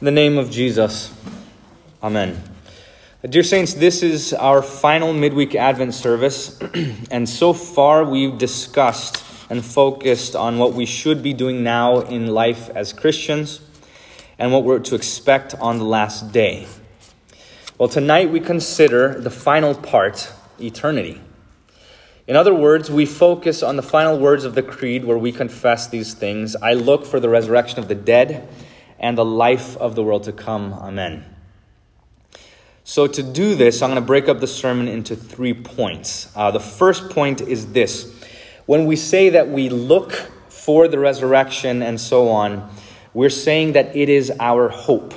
[0.00, 1.12] In the name of Jesus,
[2.04, 2.40] Amen.
[3.28, 6.56] Dear Saints, this is our final midweek Advent service,
[7.10, 12.28] and so far we've discussed and focused on what we should be doing now in
[12.28, 13.60] life as Christians
[14.38, 16.68] and what we're to expect on the last day.
[17.76, 21.20] Well, tonight we consider the final part eternity.
[22.28, 25.88] In other words, we focus on the final words of the Creed where we confess
[25.88, 28.48] these things I look for the resurrection of the dead
[28.98, 30.72] and the life of the world to come.
[30.72, 31.24] Amen.
[32.84, 36.32] So, to do this, I'm going to break up the sermon into three points.
[36.34, 38.14] Uh, the first point is this
[38.64, 40.12] when we say that we look
[40.48, 42.70] for the resurrection and so on,
[43.12, 45.14] we're saying that it is our hope.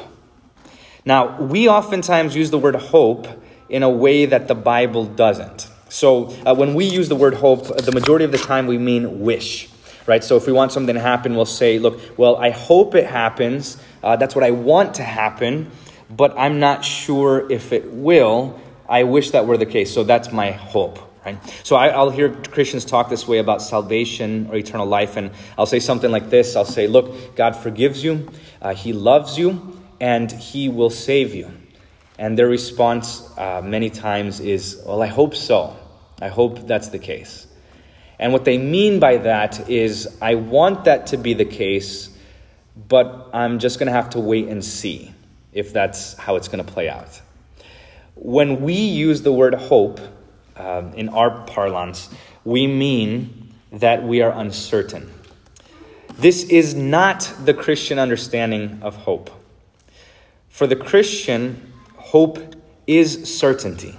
[1.05, 3.27] Now, we oftentimes use the word hope
[3.69, 5.69] in a way that the Bible doesn't.
[5.87, 9.21] So, uh, when we use the word hope, the majority of the time we mean
[9.21, 9.70] wish
[10.07, 10.23] right?
[10.23, 13.77] So if we want something to happen, we'll say, look, well, I hope it happens.
[14.03, 15.71] Uh, that's what I want to happen,
[16.09, 18.59] but I'm not sure if it will.
[18.87, 19.93] I wish that were the case.
[19.93, 21.37] So that's my hope, right?
[21.63, 25.65] So I, will hear Christians talk this way about salvation or eternal life, and I'll
[25.65, 28.29] say something like this I'll say, look, God forgives you,
[28.61, 31.51] uh, He loves you, and He will save you.
[32.17, 35.75] And their response uh, many times is, well, I hope so.
[36.21, 37.47] I hope that's the case.
[38.21, 42.09] And what they mean by that is, I want that to be the case,
[42.87, 45.13] but I'm just going to have to wait and see
[45.51, 47.19] if that's how it's going to play out.
[48.13, 49.99] When we use the word hope
[50.55, 52.09] um, in our parlance,
[52.45, 55.11] we mean that we are uncertain.
[56.19, 59.31] This is not the Christian understanding of hope.
[60.49, 62.55] For the Christian, hope
[62.85, 63.97] is certainty.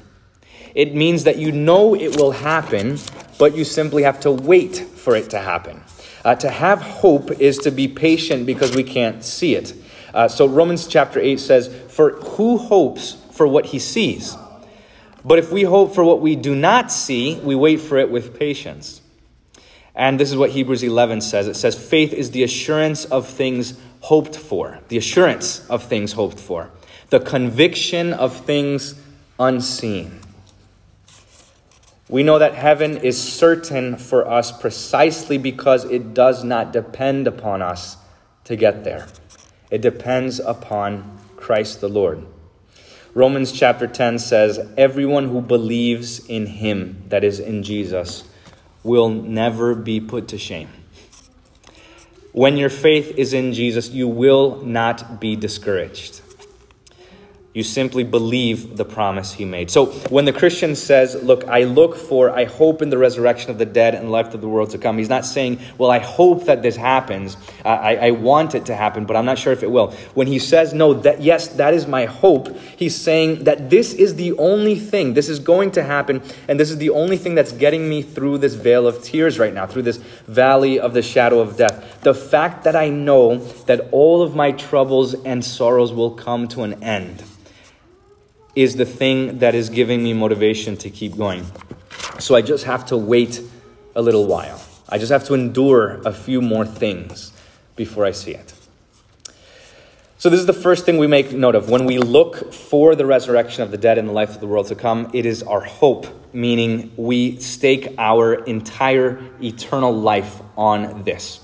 [0.74, 2.98] It means that you know it will happen,
[3.38, 5.82] but you simply have to wait for it to happen.
[6.24, 9.74] Uh, to have hope is to be patient because we can't see it.
[10.14, 14.36] Uh, so Romans chapter 8 says, For who hopes for what he sees?
[15.24, 18.38] But if we hope for what we do not see, we wait for it with
[18.38, 19.00] patience.
[19.94, 23.78] And this is what Hebrews 11 says it says, Faith is the assurance of things
[24.00, 26.70] hoped for, the assurance of things hoped for,
[27.10, 28.94] the conviction of things
[29.38, 30.18] unseen.
[32.12, 37.62] We know that heaven is certain for us precisely because it does not depend upon
[37.62, 37.96] us
[38.44, 39.06] to get there.
[39.70, 42.26] It depends upon Christ the Lord.
[43.14, 48.24] Romans chapter 10 says, Everyone who believes in him, that is, in Jesus,
[48.82, 50.68] will never be put to shame.
[52.32, 56.20] When your faith is in Jesus, you will not be discouraged.
[57.54, 59.70] You simply believe the promise he made.
[59.70, 63.58] So when the Christian says, Look, I look for, I hope in the resurrection of
[63.58, 66.46] the dead and life of the world to come, he's not saying, Well, I hope
[66.46, 67.36] that this happens.
[67.62, 69.90] I, I want it to happen, but I'm not sure if it will.
[70.14, 74.14] When he says, No, that yes, that is my hope, he's saying that this is
[74.14, 77.52] the only thing, this is going to happen, and this is the only thing that's
[77.52, 81.40] getting me through this vale of tears right now, through this valley of the shadow
[81.40, 82.00] of death.
[82.00, 83.36] The fact that I know
[83.66, 87.22] that all of my troubles and sorrows will come to an end
[88.54, 91.46] is the thing that is giving me motivation to keep going.
[92.18, 93.40] So I just have to wait
[93.94, 94.60] a little while.
[94.88, 97.32] I just have to endure a few more things
[97.76, 98.52] before I see it.
[100.18, 101.68] So, this is the first thing we make note of.
[101.68, 104.68] When we look for the resurrection of the dead and the life of the world
[104.68, 111.40] to come, it is our hope, meaning we stake our entire eternal life on this.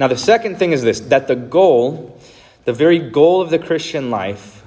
[0.00, 2.20] Now, the second thing is this that the goal,
[2.64, 4.57] the very goal of the Christian life,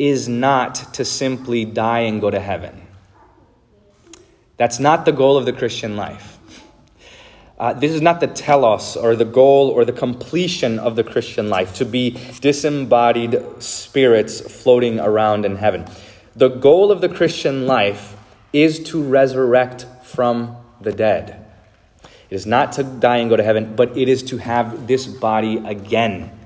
[0.00, 2.86] is not to simply die and go to heaven.
[4.56, 6.38] That's not the goal of the Christian life.
[7.58, 11.50] Uh, this is not the telos or the goal or the completion of the Christian
[11.50, 15.84] life, to be disembodied spirits floating around in heaven.
[16.34, 18.16] The goal of the Christian life
[18.54, 21.44] is to resurrect from the dead.
[22.04, 25.06] It is not to die and go to heaven, but it is to have this
[25.06, 26.39] body again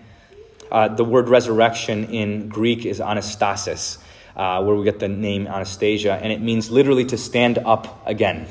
[0.75, 3.99] uh, the word resurrection in Greek is anastasis,
[4.35, 8.49] uh, where we get the name Anastasia, and it means literally to stand up again.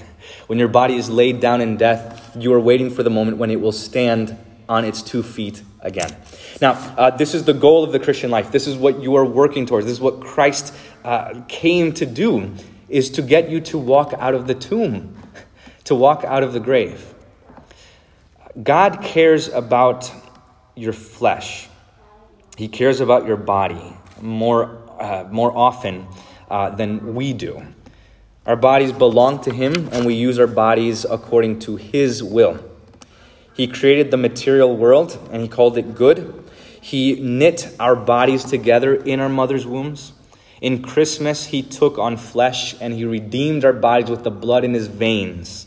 [0.48, 3.52] When your body is laid down in death, you are waiting for the moment when
[3.52, 4.38] it will stand
[4.70, 6.16] on its two feet again.
[6.62, 8.54] Now, uh, this is the goal of the Christian life.
[8.54, 9.86] This is what you are working towards.
[9.86, 10.74] This is what Christ
[11.04, 12.54] uh, came to do,
[12.88, 15.14] is to get you to walk out of the tomb,
[15.84, 17.14] to walk out of the grave.
[18.64, 20.10] God cares about
[20.74, 21.68] your flesh.
[22.58, 26.08] He cares about your body more, uh, more often
[26.52, 27.66] uh, than we do.
[28.46, 32.64] Our bodies belong to Him, and we use our bodies according to His will.
[33.56, 36.44] He created the material world, and He called it good.
[36.80, 40.14] He knit our bodies together in our mother's wombs.
[40.62, 44.74] In Christmas, He took on flesh and He redeemed our bodies with the blood in
[44.74, 45.66] His veins.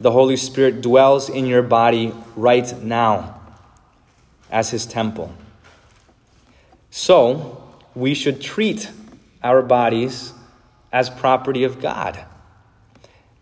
[0.00, 3.43] The Holy Spirit dwells in your body right now
[4.54, 5.34] as His temple.
[6.90, 7.60] So,
[7.94, 8.90] we should treat
[9.42, 10.32] our bodies
[10.92, 12.24] as property of God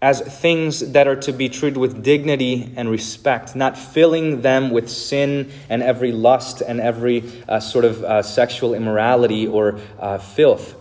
[0.02, 4.90] as things that are to be treated with dignity and respect, not filling them with
[4.90, 10.74] sin and every lust and every uh, sort of uh, sexual immorality or uh, filth.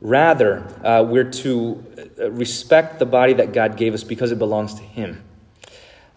[0.00, 1.84] Rather, uh, we're to
[2.18, 5.22] uh, respect the body that God gave us because it belongs to Him.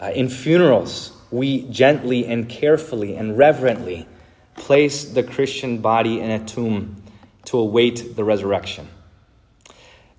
[0.02, 4.08] Uh, in funerals, we gently and carefully and reverently
[4.56, 7.02] place the Christian body in a tomb
[7.46, 8.88] to await the resurrection.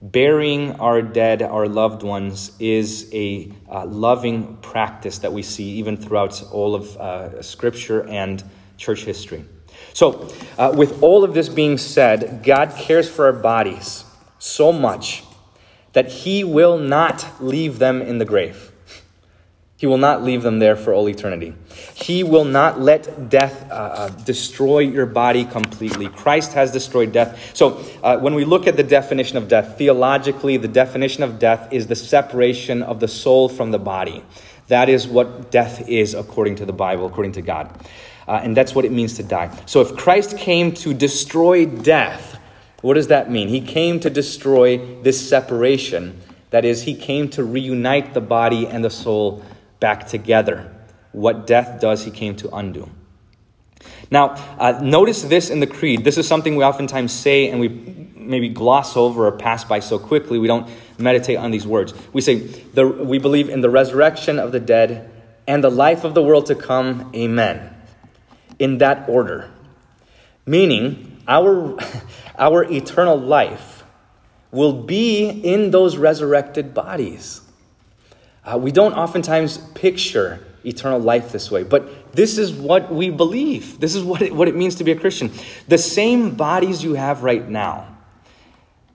[0.03, 5.97] Burying our dead, our loved ones, is a uh, loving practice that we see even
[5.97, 8.43] throughout all of uh, Scripture and
[8.79, 9.45] church history.
[9.93, 14.05] So, uh, with all of this being said, God cares for our bodies
[14.39, 15.23] so much
[15.93, 18.69] that He will not leave them in the grave.
[19.81, 21.55] He will not leave them there for all eternity.
[21.94, 26.09] He will not let death uh, uh, destroy your body completely.
[26.09, 27.56] Christ has destroyed death.
[27.56, 31.73] So, uh, when we look at the definition of death, theologically, the definition of death
[31.73, 34.23] is the separation of the soul from the body.
[34.69, 37.71] That is what death is according to the Bible, according to God.
[38.29, 39.50] Uh, and that's what it means to die.
[39.65, 42.38] So, if Christ came to destroy death,
[42.82, 43.49] what does that mean?
[43.49, 46.21] He came to destroy this separation.
[46.50, 49.43] That is, he came to reunite the body and the soul
[49.81, 50.73] back together.
[51.12, 52.88] What death does, he came to undo.
[54.11, 56.05] Now, uh, notice this in the Creed.
[56.05, 57.69] This is something we oftentimes say and we
[58.15, 60.69] maybe gloss over or pass by so quickly we don't
[60.99, 61.94] meditate on these words.
[62.12, 65.11] We say, the, We believe in the resurrection of the dead
[65.47, 67.11] and the life of the world to come.
[67.15, 67.75] Amen.
[68.59, 69.50] In that order.
[70.47, 71.79] Meaning, our,
[72.38, 73.85] our eternal life
[74.50, 77.41] will be in those resurrected bodies.
[78.50, 83.79] Uh, we don't oftentimes picture eternal life this way, but this is what we believe.
[83.79, 85.31] This is what it, what it means to be a Christian.
[85.69, 87.97] The same bodies you have right now,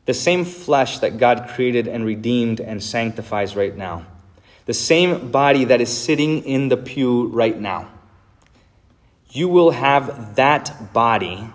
[0.06, 4.06] the same flesh that God created and redeemed and sanctifies right now,
[4.66, 7.90] the same body that is sitting in the pew right now,
[9.30, 11.48] you will have that body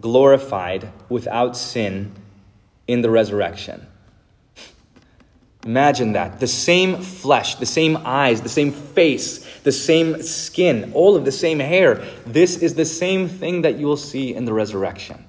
[0.00, 2.14] glorified without sin
[2.86, 3.86] in the resurrection.
[5.64, 6.40] Imagine that.
[6.40, 11.32] The same flesh, the same eyes, the same face, the same skin, all of the
[11.32, 11.96] same hair.
[12.26, 15.24] This is the same thing that you will see in the resurrection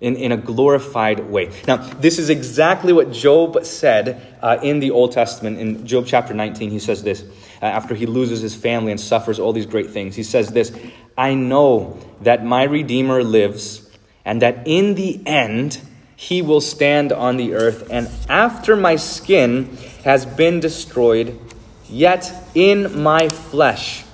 [0.00, 1.52] in, in a glorified way.
[1.66, 5.58] Now, this is exactly what Job said uh, in the Old Testament.
[5.58, 7.22] In Job chapter 19, he says this
[7.60, 10.16] uh, after he loses his family and suffers all these great things.
[10.16, 10.72] He says this
[11.18, 13.88] I know that my Redeemer lives,
[14.24, 15.80] and that in the end,
[16.20, 17.88] he will stand on the earth.
[17.90, 19.74] And after my skin
[20.04, 21.40] has been destroyed,
[21.88, 24.04] yet in my flesh,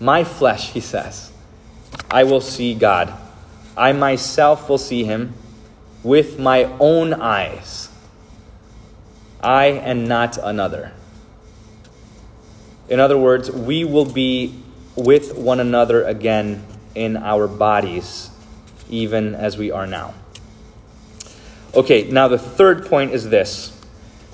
[0.00, 1.30] my flesh, he says,
[2.10, 3.12] I will see God.
[3.76, 5.34] I myself will see him
[6.02, 7.90] with my own eyes.
[9.42, 10.92] I and not another.
[12.88, 14.62] In other words, we will be
[14.96, 18.30] with one another again in our bodies,
[18.88, 20.14] even as we are now.
[21.74, 23.74] Okay, now the third point is this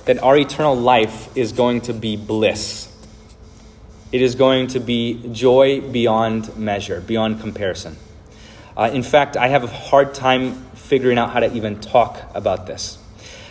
[0.04, 2.90] that our eternal life is going to be bliss.
[4.12, 7.96] It is going to be joy beyond measure, beyond comparison.
[8.76, 12.66] Uh, in fact, I have a hard time figuring out how to even talk about
[12.66, 12.98] this.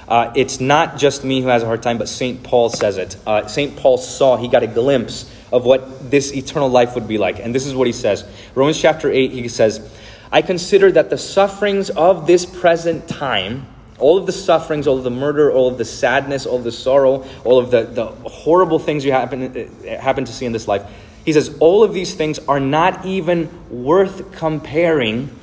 [0.08, 2.44] Uh, it's not just me who has a hard time, but St.
[2.44, 3.18] Paul says it.
[3.26, 3.76] Uh, St.
[3.76, 7.40] Paul saw, he got a glimpse of what this eternal life would be like.
[7.40, 8.24] And this is what he says
[8.54, 9.92] Romans chapter 8, he says,
[10.32, 13.68] I consider that the sufferings of this present time
[14.00, 16.72] all of the sufferings, all of the murder, all of the sadness, all of the
[16.72, 19.54] sorrow, all of the, the horrible things you happen,
[19.86, 20.84] happen to see in this life.
[21.26, 25.34] He says, all of these things are not even worth comparing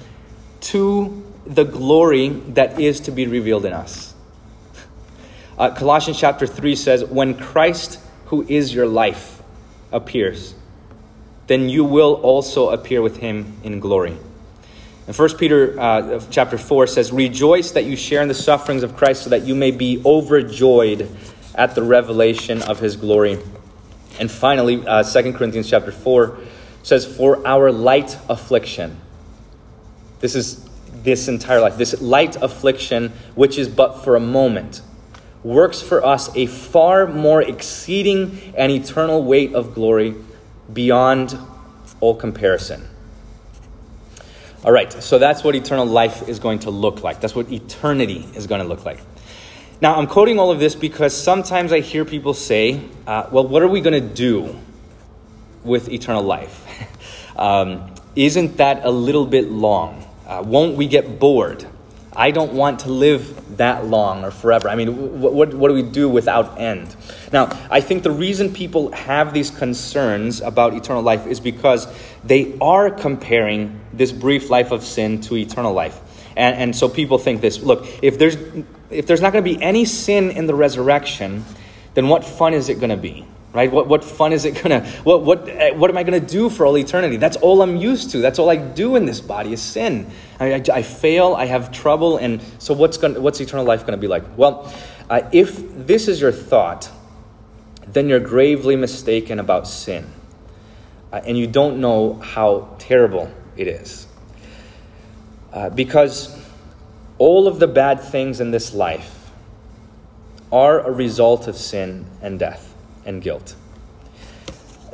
[0.61, 4.14] to the glory that is to be revealed in us.
[5.59, 9.42] Uh, Colossians chapter 3 says, When Christ, who is your life,
[9.92, 10.54] appears,
[11.47, 14.16] then you will also appear with him in glory.
[15.11, 18.95] And 1 Peter uh, chapter 4 says, Rejoice that you share in the sufferings of
[18.97, 21.11] Christ so that you may be overjoyed
[21.57, 23.37] at the revelation of his glory.
[24.21, 26.38] And finally, uh, 2 Corinthians chapter 4
[26.85, 29.00] says, For our light affliction.
[30.21, 30.64] This is
[31.02, 31.76] this entire life.
[31.76, 34.81] This light affliction, which is but for a moment,
[35.43, 40.14] works for us a far more exceeding and eternal weight of glory
[40.73, 41.37] beyond
[41.99, 42.89] all comparison
[44.62, 47.21] All right, so that's what eternal life is going to look like.
[47.21, 48.99] That's what eternity is going to look like.
[49.81, 53.62] Now, I'm quoting all of this because sometimes I hear people say, uh, well, what
[53.62, 54.55] are we going to do
[55.64, 56.62] with eternal life?
[57.38, 60.05] um, isn't that a little bit long?
[60.26, 61.67] Uh, won't we get bored?
[62.14, 64.69] I don't want to live that long or forever.
[64.69, 66.95] I mean, what, what, what, do we do without end?
[67.33, 71.87] Now, I think the reason people have these concerns about eternal life is because
[72.25, 76.00] they are comparing this brief life of sin to eternal life.
[76.37, 78.37] And, and so people think this look, if there's,
[78.90, 81.45] if there's not going to be any sin in the resurrection,
[81.95, 83.26] then what fun is it going to be?
[83.52, 83.71] Right?
[83.71, 86.76] What, what fun is it gonna, what, what, what am I gonna do for all
[86.78, 87.16] eternity?
[87.16, 88.19] That's all I'm used to.
[88.19, 90.11] That's all I do in this body is sin.
[90.38, 93.97] I, I, I fail, I have trouble, and so what's, gonna, what's eternal life gonna
[93.97, 94.25] be like?
[94.37, 94.73] Well,
[95.09, 96.90] uh, if this is your thought,
[97.87, 100.07] then you're gravely mistaken about sin.
[101.12, 104.07] Uh, and you don't know how terrible it is.
[105.52, 106.38] Uh, because
[107.19, 109.33] all of the bad things in this life
[110.52, 112.71] are a result of sin and death
[113.04, 113.54] and guilt.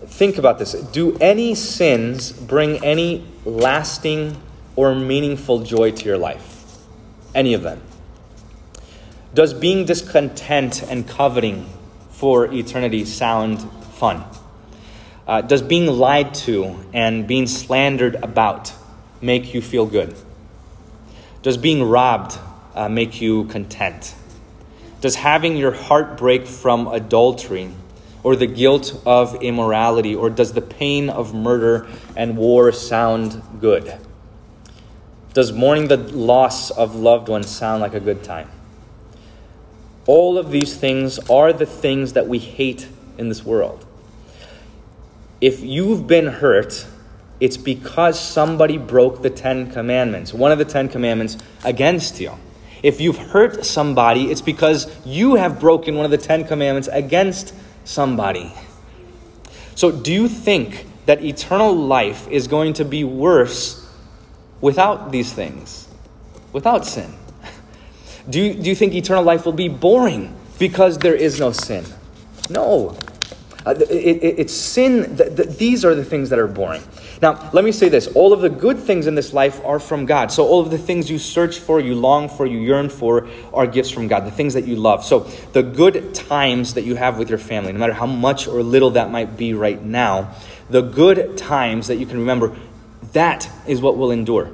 [0.07, 0.73] Think about this.
[0.73, 4.41] Do any sins bring any lasting
[4.77, 6.77] or meaningful joy to your life?
[7.35, 7.83] Any of them?
[9.35, 11.69] Does being discontent and coveting
[12.11, 13.61] for eternity sound
[13.95, 14.25] fun?
[15.27, 18.73] Uh, does being lied to and being slandered about
[19.21, 20.15] make you feel good?
[21.43, 22.39] Does being robbed
[22.75, 24.15] uh, make you content?
[25.01, 27.71] Does having your heart break from adultery
[28.27, 30.13] or the guilt of immorality?
[30.13, 33.97] Or does the pain of murder and war sound good?
[35.33, 38.51] Does mourning the loss of loved ones sound like a good time?
[40.09, 43.87] All of these things are the things that we hate in this world.
[45.41, 46.85] If you've been hurt,
[47.39, 52.33] it's because somebody broke the Ten Commandments, one of the Ten Commandments against you.
[52.83, 57.55] If you've hurt somebody, it's because you have broken one of the Ten Commandments against
[57.87, 58.53] somebody.
[59.75, 63.89] So, do you think that eternal life is going to be worse
[64.61, 65.89] without these things,
[66.53, 67.15] without sin?
[68.29, 71.85] Do you, do you think eternal life will be boring because there is no sin?
[72.51, 72.97] No.
[73.65, 75.17] Uh, it, it, it's sin.
[75.17, 76.83] Th- th- these are the things that are boring.
[77.23, 80.07] Now, let me say this all of the good things in this life are from
[80.07, 80.31] God.
[80.31, 83.67] So, all of the things you search for, you long for, you yearn for, are
[83.67, 85.05] gifts from God, the things that you love.
[85.05, 85.21] So,
[85.53, 88.91] the good times that you have with your family, no matter how much or little
[88.91, 90.35] that might be right now,
[90.69, 92.55] the good times that you can remember,
[93.13, 94.51] that is what will endure.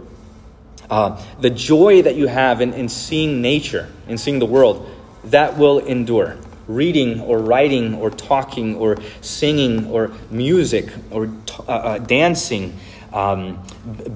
[0.88, 4.88] Uh, the joy that you have in, in seeing nature, in seeing the world,
[5.25, 6.37] that will endure
[6.74, 11.28] reading or writing or talking or singing or music or
[11.60, 12.76] uh, uh, dancing,
[13.12, 13.62] um,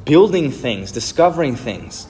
[0.05, 2.07] building things, discovering things,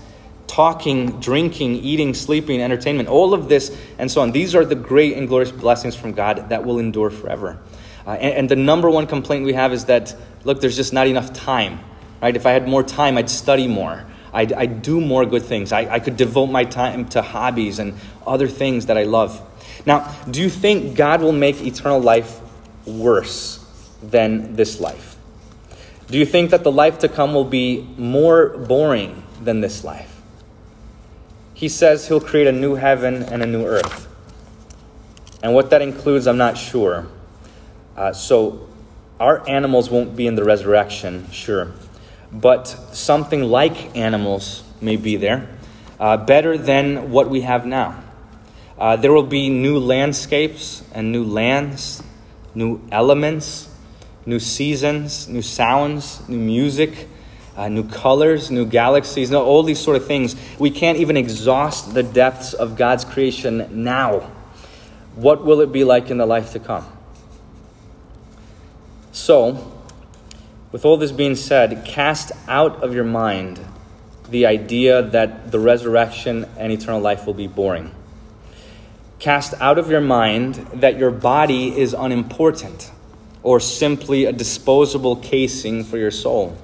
[0.46, 4.32] talking, drinking, eating, sleeping, entertainment, all of this and so on.
[4.32, 7.58] These are the great and glorious blessings from God that will endure forever.
[8.06, 11.06] Uh, and, and the number one complaint we have is that, look, there's just not
[11.06, 11.80] enough time.
[12.22, 12.34] Right?
[12.34, 14.04] If I had more time, I'd study more.
[14.32, 15.72] I'd, I'd do more good things.
[15.72, 17.94] I, I could devote my time to hobbies and
[18.26, 19.40] other things that I love.
[19.86, 22.40] Now, do you think God will make eternal life
[22.84, 23.64] worse
[24.02, 25.16] than this life?
[26.08, 30.20] Do you think that the life to come will be more boring than this life?
[31.54, 34.08] He says he'll create a new heaven and a new earth.
[35.42, 37.06] And what that includes, I'm not sure.
[37.96, 38.68] Uh, so,
[39.18, 41.72] our animals won't be in the resurrection, sure.
[42.32, 45.48] But something like animals may be there,
[45.98, 48.02] uh, better than what we have now.
[48.78, 52.02] Uh, there will be new landscapes and new lands,
[52.54, 53.70] new elements,
[54.26, 57.08] new seasons, new sounds, new music,
[57.56, 60.36] uh, new colors, new galaxies, no, all these sort of things.
[60.58, 64.30] We can't even exhaust the depths of God's creation now.
[65.14, 66.86] What will it be like in the life to come?
[69.12, 69.72] So,
[70.70, 73.58] with all this being said, cast out of your mind
[74.28, 77.94] the idea that the resurrection and eternal life will be boring.
[79.18, 82.92] Cast out of your mind that your body is unimportant
[83.42, 86.56] or simply a disposable casing for your soul.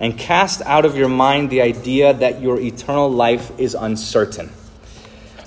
[0.00, 4.50] And cast out of your mind the idea that your eternal life is uncertain,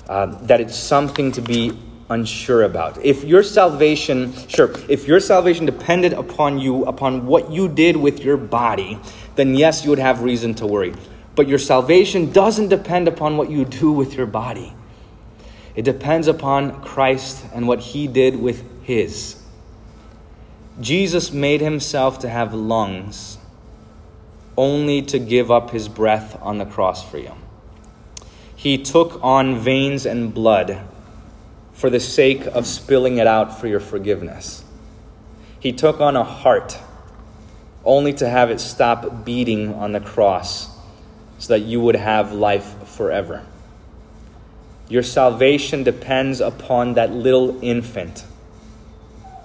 [0.08, 1.72] uh, that it's something to be
[2.08, 3.04] unsure about.
[3.04, 8.20] If your salvation, sure, if your salvation depended upon you, upon what you did with
[8.20, 8.98] your body,
[9.34, 10.94] then yes, you would have reason to worry.
[11.34, 14.74] But your salvation doesn't depend upon what you do with your body.
[15.74, 19.40] It depends upon Christ and what he did with his.
[20.80, 23.38] Jesus made himself to have lungs
[24.56, 27.34] only to give up his breath on the cross for you.
[28.56, 30.82] He took on veins and blood
[31.72, 34.64] for the sake of spilling it out for your forgiveness.
[35.60, 36.78] He took on a heart
[37.84, 40.68] only to have it stop beating on the cross
[41.38, 43.46] so that you would have life forever.
[44.90, 48.24] Your salvation depends upon that little infant.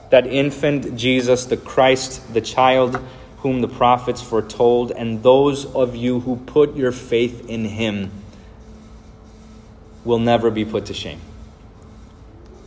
[0.09, 2.99] That infant, Jesus, the Christ, the child
[3.37, 8.11] whom the prophets foretold, and those of you who put your faith in him
[10.03, 11.21] will never be put to shame.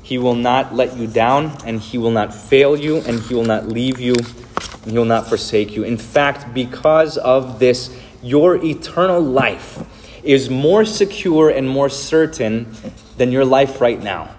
[0.08, 3.44] He will not let you down, and He will not fail you, and He will
[3.44, 5.82] not leave you, and He will not forsake you.
[5.82, 9.85] In fact, because of this, your eternal life
[10.22, 12.75] is more secure and more certain
[13.16, 14.34] than your life right now.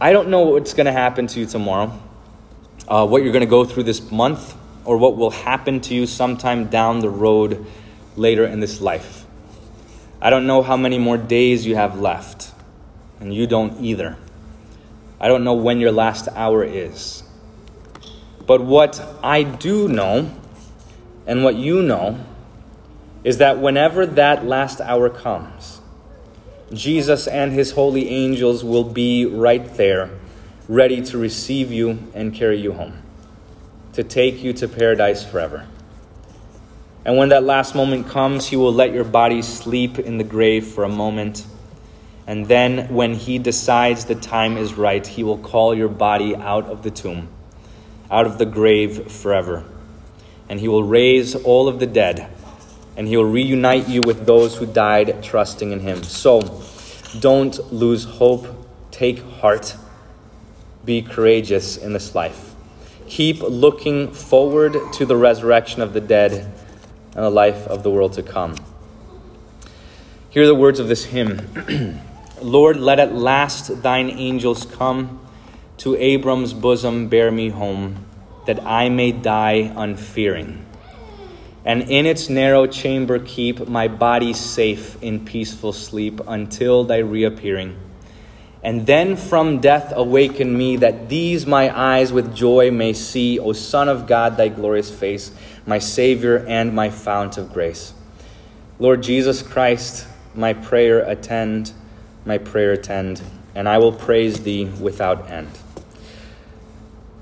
[0.00, 1.98] I don't know what's going to happen to you tomorrow,
[2.86, 4.54] uh, what you're going to go through this month,
[4.84, 7.66] or what will happen to you sometime down the road
[8.14, 9.24] later in this life.
[10.20, 12.52] I don't know how many more days you have left
[13.20, 14.16] and you don't either.
[15.20, 17.22] I don't know when your last hour is.
[18.46, 20.30] But what I do know,
[21.26, 22.20] and what you know,
[23.26, 25.80] is that whenever that last hour comes,
[26.72, 30.10] Jesus and his holy angels will be right there,
[30.68, 33.02] ready to receive you and carry you home,
[33.94, 35.66] to take you to paradise forever.
[37.04, 40.66] And when that last moment comes, he will let your body sleep in the grave
[40.66, 41.44] for a moment
[42.26, 46.64] and then, when he decides the time is right, he will call your body out
[46.66, 47.28] of the tomb,
[48.10, 49.64] out of the grave forever.
[50.48, 52.28] And he will raise all of the dead,
[52.96, 56.02] and he will reunite you with those who died trusting in him.
[56.02, 56.62] So,
[57.20, 58.46] don't lose hope.
[58.90, 59.76] Take heart.
[60.84, 62.54] Be courageous in this life.
[63.08, 68.14] Keep looking forward to the resurrection of the dead and the life of the world
[68.14, 68.56] to come.
[70.30, 72.00] Hear the words of this hymn.
[72.42, 75.20] Lord, let at last thine angels come
[75.78, 78.04] to Abram's bosom, bear me home,
[78.46, 80.65] that I may die unfearing.
[81.66, 87.76] And in its narrow chamber keep my body safe in peaceful sleep until thy reappearing.
[88.62, 93.52] And then from death awaken me, that these my eyes with joy may see, O
[93.52, 95.30] Son of God, thy glorious face,
[95.66, 97.92] my Savior and my fount of grace.
[98.78, 101.72] Lord Jesus Christ, my prayer attend
[102.26, 103.22] my prayer attend,
[103.54, 105.48] and I will praise thee without end.